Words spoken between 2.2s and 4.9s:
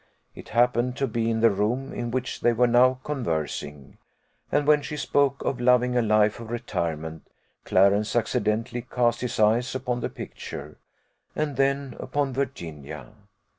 they were now conversing, and when